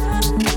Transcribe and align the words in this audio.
love. 0.00 0.53